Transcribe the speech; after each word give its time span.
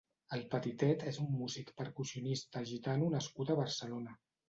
El 0.37 0.45
Petitet 0.55 1.05
és 1.11 1.19
un 1.25 1.29
músic 1.43 1.71
percussionista 1.83 2.67
gitano 2.73 3.15
nascut 3.19 3.57
a 3.59 3.63
Barcelona. 3.65 4.23